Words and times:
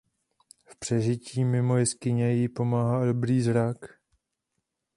V 0.65 0.75
přežití 0.75 1.45
mimo 1.45 1.77
jeskyně 1.77 2.33
ji 2.33 2.49
pomáhá 2.49 3.05
dobrý 3.05 3.41
zrak. 3.41 3.77